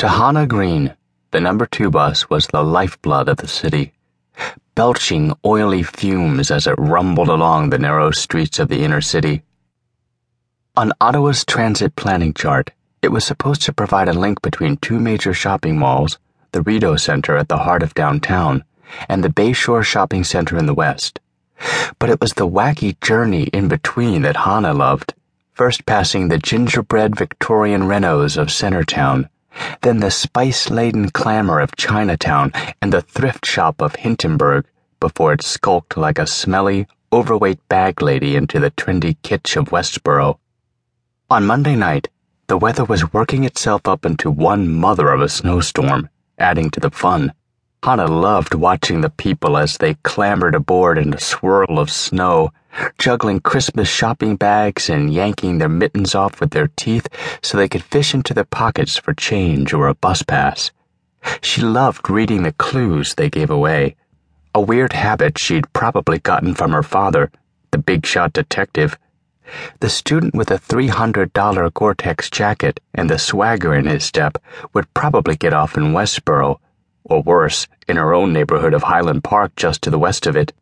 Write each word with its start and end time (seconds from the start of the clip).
To 0.00 0.08
Hannah 0.08 0.46
Green, 0.46 0.94
the 1.30 1.42
number 1.42 1.66
two 1.66 1.90
bus 1.90 2.30
was 2.30 2.46
the 2.46 2.62
lifeblood 2.62 3.28
of 3.28 3.36
the 3.36 3.46
city, 3.46 3.92
belching 4.74 5.34
oily 5.44 5.82
fumes 5.82 6.50
as 6.50 6.66
it 6.66 6.74
rumbled 6.78 7.28
along 7.28 7.68
the 7.68 7.78
narrow 7.78 8.10
streets 8.10 8.58
of 8.58 8.68
the 8.68 8.82
inner 8.82 9.02
city. 9.02 9.42
On 10.74 10.90
Ottawa's 11.02 11.44
transit 11.44 11.96
planning 11.96 12.32
chart, 12.32 12.70
it 13.02 13.08
was 13.12 13.26
supposed 13.26 13.60
to 13.60 13.74
provide 13.74 14.08
a 14.08 14.14
link 14.14 14.40
between 14.40 14.78
two 14.78 14.98
major 14.98 15.34
shopping 15.34 15.78
malls, 15.78 16.18
the 16.52 16.62
Rideau 16.62 16.96
Center 16.96 17.36
at 17.36 17.48
the 17.48 17.58
heart 17.58 17.82
of 17.82 17.92
downtown, 17.92 18.64
and 19.06 19.22
the 19.22 19.28
Bayshore 19.28 19.84
Shopping 19.84 20.24
Center 20.24 20.56
in 20.56 20.64
the 20.64 20.72
west. 20.72 21.20
But 21.98 22.08
it 22.08 22.22
was 22.22 22.32
the 22.32 22.48
wacky 22.48 22.98
journey 23.02 23.48
in 23.52 23.68
between 23.68 24.22
that 24.22 24.38
Hannah 24.38 24.72
loved, 24.72 25.12
first 25.52 25.84
passing 25.84 26.28
the 26.28 26.38
gingerbread 26.38 27.16
Victorian 27.16 27.82
renos 27.82 28.38
of 28.38 28.48
Centertown 28.48 29.28
then 29.82 30.00
the 30.00 30.10
spice 30.10 30.70
laden 30.70 31.10
clamor 31.10 31.60
of 31.60 31.76
Chinatown 31.76 32.52
and 32.80 32.92
the 32.92 33.02
thrift 33.02 33.46
shop 33.46 33.80
of 33.80 33.96
Hintonburg 33.96 34.64
before 35.00 35.32
it 35.32 35.42
skulked 35.42 35.96
like 35.96 36.18
a 36.18 36.26
smelly, 36.26 36.86
overweight 37.12 37.66
bag 37.68 38.02
lady 38.02 38.36
into 38.36 38.60
the 38.60 38.70
trendy 38.70 39.16
kitsch 39.22 39.56
of 39.56 39.70
Westboro. 39.70 40.38
On 41.30 41.46
Monday 41.46 41.76
night, 41.76 42.08
the 42.46 42.58
weather 42.58 42.84
was 42.84 43.12
working 43.12 43.44
itself 43.44 43.86
up 43.86 44.04
into 44.04 44.30
one 44.30 44.68
mother 44.68 45.10
of 45.10 45.20
a 45.20 45.28
snowstorm, 45.28 46.08
adding 46.38 46.70
to 46.70 46.80
the 46.80 46.90
fun. 46.90 47.32
Hannah 47.82 48.08
loved 48.08 48.52
watching 48.52 49.00
the 49.00 49.08
people 49.08 49.56
as 49.56 49.78
they 49.78 49.94
clambered 49.94 50.54
aboard 50.54 50.98
in 50.98 51.14
a 51.14 51.18
swirl 51.18 51.78
of 51.78 51.90
snow, 51.90 52.52
juggling 52.98 53.40
Christmas 53.40 53.88
shopping 53.88 54.36
bags 54.36 54.90
and 54.90 55.10
yanking 55.10 55.56
their 55.56 55.68
mittens 55.70 56.14
off 56.14 56.40
with 56.40 56.50
their 56.50 56.68
teeth 56.76 57.08
so 57.42 57.56
they 57.56 57.70
could 57.70 57.82
fish 57.82 58.12
into 58.12 58.34
their 58.34 58.44
pockets 58.44 58.98
for 58.98 59.14
change 59.14 59.72
or 59.72 59.88
a 59.88 59.94
bus 59.94 60.22
pass. 60.22 60.70
She 61.40 61.62
loved 61.62 62.10
reading 62.10 62.42
the 62.42 62.52
clues 62.52 63.14
they 63.14 63.30
gave 63.30 63.48
away, 63.48 63.96
a 64.54 64.60
weird 64.60 64.92
habit 64.92 65.38
she'd 65.38 65.72
probably 65.72 66.18
gotten 66.18 66.54
from 66.54 66.72
her 66.72 66.82
father, 66.82 67.30
the 67.70 67.78
big 67.78 68.04
shot 68.04 68.34
detective. 68.34 68.98
The 69.80 69.88
student 69.88 70.34
with 70.34 70.50
a 70.50 70.58
$300 70.58 71.72
Gore 71.72 71.94
Tex 71.94 72.28
jacket 72.28 72.78
and 72.92 73.08
the 73.08 73.18
swagger 73.18 73.74
in 73.74 73.86
his 73.86 74.04
step 74.04 74.36
would 74.74 74.92
probably 74.92 75.34
get 75.34 75.54
off 75.54 75.78
in 75.78 75.94
Westboro 75.94 76.58
or 77.04 77.22
worse, 77.22 77.66
in 77.88 77.96
her 77.96 78.14
own 78.14 78.32
neighborhood 78.32 78.74
of 78.74 78.84
Highland 78.84 79.24
Park 79.24 79.56
just 79.56 79.82
to 79.82 79.90
the 79.90 79.98
west 79.98 80.26
of 80.26 80.36
it. 80.36 80.52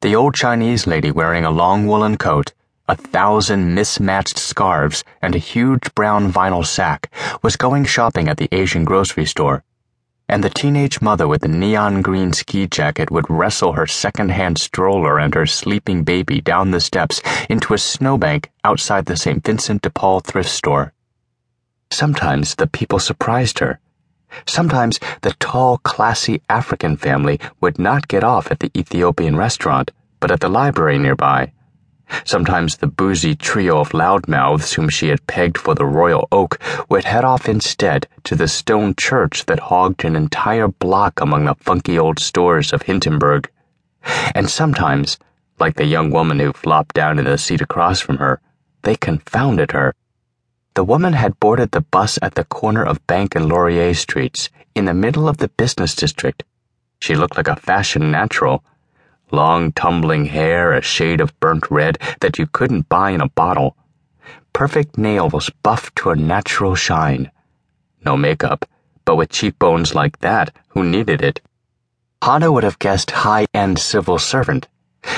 The 0.00 0.14
old 0.14 0.34
Chinese 0.34 0.86
lady 0.86 1.10
wearing 1.10 1.44
a 1.44 1.50
long 1.50 1.86
woolen 1.86 2.16
coat, 2.16 2.52
a 2.88 2.94
thousand 2.94 3.74
mismatched 3.74 4.38
scarves, 4.38 5.02
and 5.20 5.34
a 5.34 5.38
huge 5.38 5.94
brown 5.94 6.32
vinyl 6.32 6.64
sack 6.64 7.10
was 7.42 7.56
going 7.56 7.84
shopping 7.84 8.28
at 8.28 8.36
the 8.36 8.48
Asian 8.52 8.84
grocery 8.84 9.24
store. 9.24 9.64
And 10.28 10.44
the 10.44 10.50
teenage 10.50 11.00
mother 11.00 11.26
with 11.26 11.42
the 11.42 11.48
neon 11.48 12.02
green 12.02 12.32
ski 12.32 12.66
jacket 12.66 13.10
would 13.10 13.30
wrestle 13.30 13.72
her 13.72 13.86
second-hand 13.86 14.58
stroller 14.58 15.18
and 15.18 15.34
her 15.34 15.46
sleeping 15.46 16.04
baby 16.04 16.40
down 16.40 16.70
the 16.70 16.80
steps 16.80 17.22
into 17.48 17.74
a 17.74 17.78
snowbank 17.78 18.50
outside 18.64 19.06
the 19.06 19.16
St. 19.16 19.44
Vincent 19.44 19.82
de 19.82 19.90
Paul 19.90 20.20
thrift 20.20 20.50
store. 20.50 20.92
Sometimes 21.90 22.56
the 22.56 22.66
people 22.66 22.98
surprised 22.98 23.60
her 23.60 23.80
Sometimes 24.46 24.98
the 25.22 25.32
tall, 25.40 25.78
classy 25.78 26.42
African 26.48 26.96
family 26.96 27.40
would 27.60 27.78
not 27.78 28.08
get 28.08 28.24
off 28.24 28.50
at 28.50 28.60
the 28.60 28.70
Ethiopian 28.76 29.36
restaurant, 29.36 29.90
but 30.20 30.30
at 30.30 30.40
the 30.40 30.48
library 30.48 30.98
nearby. 30.98 31.52
Sometimes 32.24 32.76
the 32.76 32.86
boozy 32.86 33.34
trio 33.34 33.80
of 33.80 33.90
loudmouths 33.90 34.74
whom 34.74 34.88
she 34.88 35.08
had 35.08 35.26
pegged 35.26 35.58
for 35.58 35.74
the 35.74 35.84
Royal 35.84 36.28
Oak 36.30 36.60
would 36.88 37.04
head 37.04 37.24
off 37.24 37.48
instead 37.48 38.06
to 38.24 38.36
the 38.36 38.46
stone 38.46 38.94
church 38.96 39.46
that 39.46 39.58
hogged 39.58 40.04
an 40.04 40.14
entire 40.14 40.68
block 40.68 41.20
among 41.20 41.46
the 41.46 41.56
funky 41.56 41.98
old 41.98 42.20
stores 42.20 42.72
of 42.72 42.82
Hintonburg. 42.82 43.50
And 44.34 44.48
sometimes, 44.48 45.18
like 45.58 45.74
the 45.74 45.84
young 45.84 46.10
woman 46.10 46.38
who 46.38 46.52
flopped 46.52 46.94
down 46.94 47.18
in 47.18 47.24
the 47.24 47.38
seat 47.38 47.60
across 47.60 48.00
from 48.00 48.18
her, 48.18 48.40
they 48.82 48.94
confounded 48.94 49.72
her. 49.72 49.94
The 50.76 50.84
woman 50.84 51.14
had 51.14 51.40
boarded 51.40 51.70
the 51.70 51.80
bus 51.80 52.18
at 52.20 52.34
the 52.34 52.44
corner 52.44 52.84
of 52.84 53.06
Bank 53.06 53.34
and 53.34 53.48
Laurier 53.48 53.94
Streets, 53.94 54.50
in 54.74 54.84
the 54.84 54.92
middle 54.92 55.26
of 55.26 55.38
the 55.38 55.48
business 55.48 55.94
district. 55.94 56.44
She 57.00 57.14
looked 57.14 57.38
like 57.38 57.48
a 57.48 57.56
fashion 57.56 58.10
natural. 58.10 58.62
Long 59.32 59.72
tumbling 59.72 60.26
hair, 60.26 60.74
a 60.74 60.82
shade 60.82 61.22
of 61.22 61.38
burnt 61.40 61.70
red 61.70 61.96
that 62.20 62.38
you 62.38 62.46
couldn't 62.46 62.90
buy 62.90 63.12
in 63.12 63.22
a 63.22 63.30
bottle. 63.30 63.74
Perfect 64.52 64.98
nails 64.98 65.48
buffed 65.62 65.96
to 65.96 66.10
a 66.10 66.14
natural 66.14 66.74
shine. 66.74 67.30
No 68.04 68.14
makeup, 68.14 68.66
but 69.06 69.16
with 69.16 69.30
cheekbones 69.30 69.94
like 69.94 70.18
that, 70.18 70.54
who 70.68 70.84
needed 70.84 71.22
it? 71.22 71.40
Hannah 72.22 72.52
would 72.52 72.64
have 72.64 72.78
guessed 72.78 73.12
high-end 73.12 73.78
civil 73.78 74.18
servant, 74.18 74.68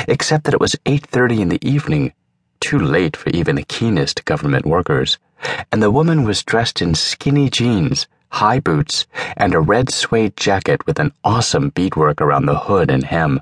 except 0.06 0.44
that 0.44 0.54
it 0.54 0.60
was 0.60 0.76
8.30 0.86 1.40
in 1.40 1.48
the 1.48 1.68
evening, 1.68 2.12
too 2.60 2.78
late 2.78 3.16
for 3.16 3.30
even 3.30 3.56
the 3.56 3.64
keenest 3.64 4.24
government 4.24 4.66
workers 4.66 5.18
and 5.70 5.82
the 5.82 5.90
woman 5.90 6.24
was 6.24 6.42
dressed 6.42 6.82
in 6.82 6.94
skinny 6.94 7.48
jeans, 7.48 8.08
high 8.30 8.58
boots, 8.58 9.06
and 9.36 9.54
a 9.54 9.60
red 9.60 9.90
suede 9.90 10.36
jacket 10.36 10.84
with 10.86 10.98
an 10.98 11.12
awesome 11.22 11.68
beadwork 11.70 12.20
around 12.20 12.46
the 12.46 12.58
hood 12.58 12.90
and 12.90 13.04
hem. 13.04 13.40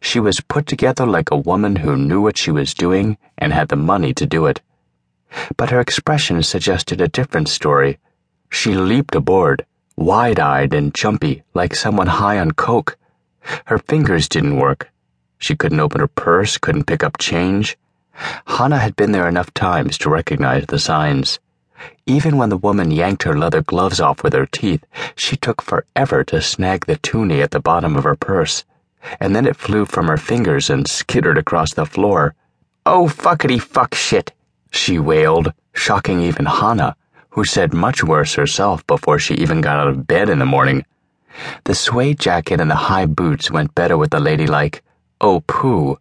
She 0.00 0.20
was 0.20 0.40
put 0.40 0.66
together 0.66 1.06
like 1.06 1.30
a 1.30 1.36
woman 1.36 1.76
who 1.76 1.96
knew 1.96 2.20
what 2.20 2.38
she 2.38 2.50
was 2.50 2.74
doing 2.74 3.16
and 3.38 3.52
had 3.52 3.68
the 3.68 3.76
money 3.76 4.12
to 4.14 4.26
do 4.26 4.46
it. 4.46 4.60
But 5.56 5.70
her 5.70 5.80
expression 5.80 6.42
suggested 6.42 7.00
a 7.00 7.08
different 7.08 7.48
story. 7.48 7.98
She 8.50 8.74
leaped 8.74 9.14
aboard, 9.14 9.66
wide 9.96 10.38
eyed 10.38 10.72
and 10.72 10.94
jumpy, 10.94 11.42
like 11.54 11.74
someone 11.74 12.06
high 12.06 12.38
on 12.38 12.52
coke. 12.52 12.96
Her 13.66 13.78
fingers 13.78 14.28
didn't 14.28 14.56
work. 14.56 14.90
She 15.38 15.56
couldn't 15.56 15.80
open 15.80 16.00
her 16.00 16.06
purse, 16.08 16.58
couldn't 16.58 16.86
pick 16.86 17.04
up 17.04 17.18
change. 17.18 17.76
Hannah 18.46 18.78
had 18.78 18.96
been 18.96 19.12
there 19.12 19.28
enough 19.28 19.52
times 19.52 19.98
to 19.98 20.08
recognize 20.08 20.64
the 20.66 20.78
signs. 20.78 21.38
Even 22.06 22.38
when 22.38 22.48
the 22.48 22.56
woman 22.56 22.90
yanked 22.90 23.24
her 23.24 23.36
leather 23.38 23.60
gloves 23.60 24.00
off 24.00 24.22
with 24.22 24.32
her 24.32 24.46
teeth, 24.46 24.84
she 25.14 25.36
took 25.36 25.60
forever 25.60 26.24
to 26.24 26.40
snag 26.40 26.86
the 26.86 26.96
toonie 26.96 27.42
at 27.42 27.50
the 27.50 27.60
bottom 27.60 27.94
of 27.94 28.04
her 28.04 28.16
purse, 28.16 28.64
and 29.20 29.36
then 29.36 29.46
it 29.46 29.56
flew 29.56 29.84
from 29.84 30.06
her 30.06 30.16
fingers 30.16 30.70
and 30.70 30.88
skittered 30.88 31.36
across 31.36 31.74
the 31.74 31.84
floor. 31.84 32.34
Oh, 32.86 33.06
fuckity 33.06 33.60
fuck 33.60 33.94
shit, 33.94 34.32
she 34.70 34.98
wailed, 34.98 35.52
shocking 35.74 36.20
even 36.22 36.46
Hannah, 36.46 36.96
who 37.28 37.44
said 37.44 37.74
much 37.74 38.02
worse 38.02 38.32
herself 38.34 38.86
before 38.86 39.18
she 39.18 39.34
even 39.34 39.60
got 39.60 39.78
out 39.78 39.88
of 39.88 40.06
bed 40.06 40.30
in 40.30 40.38
the 40.38 40.46
morning. 40.46 40.86
The 41.64 41.74
suede 41.74 42.18
jacket 42.18 42.62
and 42.62 42.70
the 42.70 42.76
high 42.76 43.04
boots 43.04 43.50
went 43.50 43.74
better 43.74 43.98
with 43.98 44.10
the 44.10 44.20
ladylike, 44.20 44.82
oh 45.20 45.40
pooh 45.40 45.98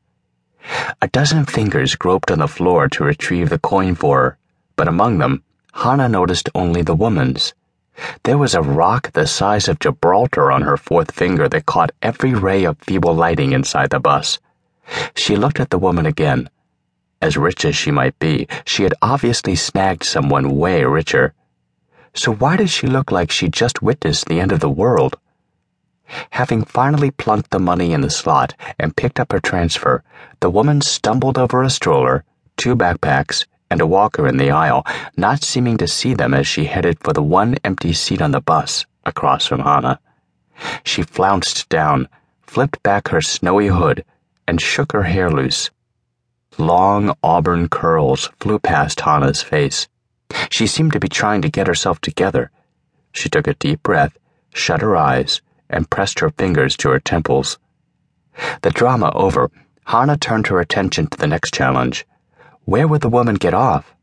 a 1.02 1.08
dozen 1.08 1.46
fingers 1.46 1.96
groped 1.96 2.32
on 2.32 2.40
the 2.40 2.48
floor 2.48 2.88
to 2.90 3.04
retrieve 3.04 3.50
the 3.50 3.60
coin 3.60 3.96
for 3.96 4.18
her, 4.18 4.38
but 4.76 4.88
among 4.88 5.18
them, 5.20 5.44
Hannah 5.74 6.10
noticed 6.10 6.50
only 6.56 6.82
the 6.82 6.96
woman's. 6.96 7.54
There 8.24 8.38
was 8.38 8.54
a 8.54 8.62
rock 8.62 9.12
the 9.14 9.28
size 9.28 9.68
of 9.68 9.80
Gibraltar 9.80 10.52
on 10.52 10.64
her 10.64 10.78
fourth 10.78 11.12
finger 11.12 11.48
that 11.50 11.66
caught 11.66 11.92
every 12.02 12.34
ray 12.34 12.64
of 12.64 12.78
feeble 12.80 13.14
lighting 13.14 13.54
inside 13.54 13.90
the 13.90 14.00
bus. 14.00 14.40
She 15.16 15.36
looked 15.36 15.60
at 15.60 15.70
the 15.70 15.80
woman 15.80 16.06
again. 16.06 16.50
As 17.22 17.38
rich 17.38 17.66
as 17.66 17.76
she 17.76 17.92
might 17.92 18.18
be, 18.20 18.48
she 18.66 18.84
had 18.84 18.94
obviously 19.02 19.56
snagged 19.56 20.04
someone 20.04 20.58
way 20.58 20.84
richer. 20.84 21.34
So 22.14 22.34
why 22.34 22.58
did 22.58 22.70
she 22.70 22.88
look 22.88 23.12
like 23.12 23.32
she'd 23.32 23.54
just 23.54 23.82
witnessed 23.82 24.26
the 24.26 24.40
end 24.40 24.52
of 24.52 24.60
the 24.60 24.70
world? 24.70 25.18
Having 26.32 26.66
finally 26.66 27.12
plunked 27.12 27.52
the 27.52 27.60
money 27.60 27.94
in 27.94 28.02
the 28.02 28.10
slot 28.10 28.54
and 28.78 28.96
picked 28.96 29.20
up 29.20 29.32
her 29.32 29.40
transfer, 29.40 30.04
the 30.40 30.50
woman 30.50 30.82
stumbled 30.82 31.38
over 31.38 31.64
a 31.64 31.70
stroller, 31.70 32.24
two 32.58 32.76
backpacks, 32.76 33.46
and 33.70 33.82
a 33.82 33.88
walker 33.88 34.28
in 34.28 34.38
the 34.38 34.52
aisle, 34.52 34.86
not 35.18 35.44
seeming 35.44 35.78
to 35.78 35.88
see 35.88 36.14
them 36.14 36.34
as 36.34 36.46
she 36.48 36.66
headed 36.66 37.00
for 37.00 37.14
the 37.14 37.24
one 37.24 37.58
empty 37.64 37.94
seat 37.94 38.22
on 38.22 38.32
the 38.32 38.42
bus 38.42 38.86
across 39.06 39.46
from 39.46 39.62
Hannah. 39.62 40.00
She 40.84 41.02
flounced 41.02 41.68
down, 41.70 42.08
flipped 42.42 42.82
back 42.84 43.10
her 43.10 43.22
snowy 43.22 43.68
hood, 43.68 44.06
and 44.48 44.62
shook 44.62 44.92
her 44.92 45.04
hair 45.04 45.30
loose. 45.32 45.72
Long 46.58 47.16
auburn 47.24 47.68
curls 47.68 48.30
flew 48.40 48.60
past 48.60 49.02
Hannah's 49.02 49.42
face. 49.42 49.88
She 50.50 50.68
seemed 50.68 50.94
to 50.94 51.00
be 51.00 51.10
trying 51.10 51.42
to 51.42 51.50
get 51.50 51.68
herself 51.68 52.00
together. 52.00 52.52
She 53.12 53.30
took 53.30 53.48
a 53.48 53.56
deep 53.56 53.84
breath, 53.84 54.18
shut 54.54 54.82
her 54.82 54.96
eyes, 54.96 55.42
and 55.70 55.90
pressed 55.90 56.20
her 56.20 56.30
fingers 56.30 56.76
to 56.78 56.90
her 56.90 57.00
temples. 57.00 57.58
The 58.62 58.72
drama 58.72 59.12
over, 59.14 59.50
Hannah 59.86 60.18
turned 60.18 60.48
her 60.48 60.60
attention 60.60 61.08
to 61.08 61.18
the 61.18 61.28
next 61.28 61.54
challenge. 61.54 62.06
Where 62.66 62.88
would 62.88 63.02
the 63.02 63.10
woman 63.10 63.36
get 63.36 63.54
off? 63.54 63.94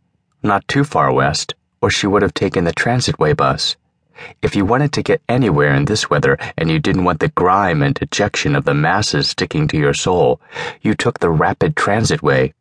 Not 0.42 0.66
too 0.68 0.84
far 0.84 1.12
west, 1.12 1.54
or 1.80 1.90
she 1.90 2.06
would 2.06 2.22
have 2.22 2.34
taken 2.34 2.64
the 2.64 2.72
transitway 2.72 3.36
bus. 3.36 3.76
If 4.40 4.54
you 4.54 4.64
wanted 4.64 4.92
to 4.92 5.02
get 5.02 5.22
anywhere 5.28 5.74
in 5.74 5.86
this 5.86 6.08
weather 6.08 6.38
and 6.56 6.70
you 6.70 6.78
didn't 6.78 7.04
want 7.04 7.20
the 7.20 7.28
grime 7.28 7.82
and 7.82 7.94
dejection 7.94 8.54
of 8.54 8.64
the 8.64 8.74
masses 8.74 9.28
sticking 9.28 9.66
to 9.68 9.78
your 9.78 9.94
soul, 9.94 10.40
you 10.80 10.94
took 10.94 11.18
the 11.18 11.30
rapid 11.30 11.74
transitway 11.74 12.52